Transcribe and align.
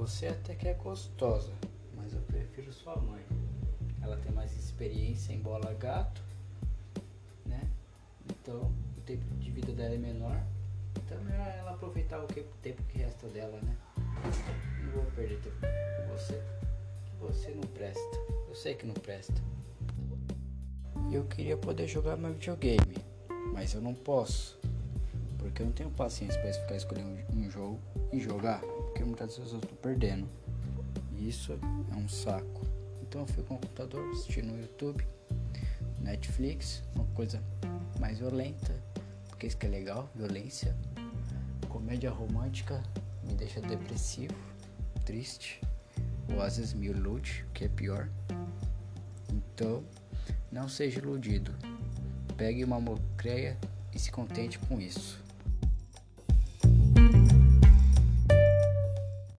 Você 0.00 0.28
até 0.28 0.54
que 0.54 0.66
é 0.66 0.72
gostosa, 0.72 1.52
mas 1.94 2.14
eu 2.14 2.22
prefiro 2.22 2.72
sua 2.72 2.96
mãe. 2.96 3.22
Ela 4.00 4.16
tem 4.16 4.32
mais 4.32 4.56
experiência 4.56 5.34
em 5.34 5.40
bola 5.40 5.74
gato, 5.74 6.22
né? 7.44 7.70
Então 8.30 8.72
o 8.96 9.00
tempo 9.02 9.22
de 9.34 9.50
vida 9.50 9.72
dela 9.72 9.94
é 9.94 9.98
menor. 9.98 10.42
Então 10.96 11.18
é 11.18 11.22
melhor 11.22 11.46
ela 11.48 11.70
aproveitar 11.72 12.18
o 12.18 12.26
tempo 12.26 12.82
que 12.84 12.96
resta 12.96 13.28
dela, 13.28 13.60
né? 13.60 13.76
Não 14.82 14.90
vou 14.92 15.04
perder 15.12 15.38
tempo 15.42 15.56
com 15.60 16.16
você. 16.16 16.42
Você 17.20 17.50
não 17.50 17.68
presta. 17.68 18.16
Eu 18.48 18.54
sei 18.54 18.74
que 18.74 18.86
não 18.86 18.94
presta. 18.94 19.38
Eu 21.12 21.26
queria 21.26 21.58
poder 21.58 21.86
jogar 21.86 22.16
meu 22.16 22.32
videogame, 22.32 22.96
mas 23.52 23.74
eu 23.74 23.82
não 23.82 23.92
posso. 23.94 24.58
Porque 25.40 25.62
eu 25.62 25.66
não 25.66 25.72
tenho 25.72 25.90
paciência 25.90 26.38
para 26.40 26.52
ficar 26.52 26.76
escolhendo 26.76 27.18
um 27.34 27.50
jogo 27.50 27.80
e 28.12 28.20
jogar. 28.20 28.60
Porque 28.60 29.02
muitas 29.02 29.36
vezes 29.36 29.52
eu 29.52 29.58
estou 29.58 29.76
perdendo. 29.78 30.28
E 31.16 31.28
isso 31.28 31.52
é 31.52 31.96
um 31.96 32.08
saco. 32.08 32.66
Então 33.02 33.22
eu 33.22 33.26
fico 33.26 33.42
com 33.44 33.54
o 33.54 33.58
computador 33.58 34.08
assistindo 34.10 34.52
no 34.52 34.60
YouTube, 34.60 35.04
Netflix, 36.00 36.82
uma 36.94 37.04
coisa 37.06 37.42
mais 37.98 38.18
violenta. 38.18 38.74
Porque 39.28 39.46
isso 39.46 39.56
que 39.56 39.66
é 39.66 39.70
legal, 39.70 40.08
violência. 40.14 40.76
Comédia 41.68 42.10
romântica 42.10 42.82
me 43.24 43.34
deixa 43.34 43.60
depressivo, 43.60 44.34
triste. 45.04 45.60
Ou 46.34 46.42
às 46.42 46.58
vezes 46.58 46.74
me 46.74 46.86
ilude, 46.86 47.44
que 47.54 47.64
é 47.64 47.68
pior. 47.68 48.08
Então, 49.32 49.82
não 50.52 50.68
seja 50.68 50.98
iludido. 50.98 51.54
Pegue 52.36 52.62
uma 52.62 52.80
mocreia 52.80 53.58
e 53.94 53.98
se 53.98 54.12
contente 54.12 54.58
com 54.58 54.80
isso. 54.80 55.20